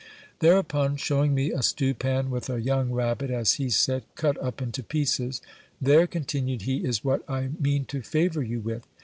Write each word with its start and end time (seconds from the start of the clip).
Thereupon, 0.39 0.95
shewing 0.95 1.35
me 1.35 1.51
a 1.51 1.61
stewpan 1.61 2.31
with 2.31 2.49
a 2.49 2.59
young 2.59 2.89
rabbit, 2.91 3.29
as 3.29 3.53
he 3.61 3.69
said, 3.69 4.01
cut 4.15 4.35
up 4.41 4.59
into 4.59 4.81
pieces: 4.81 5.43
There, 5.79 6.07
continued 6.07 6.63
he, 6.63 6.77
is 6.77 7.03
what 7.03 7.21
I 7.29 7.49
mean 7.59 7.85
to 7.93 8.01
favour 8.01 8.41
you 8.41 8.61
with. 8.61 8.87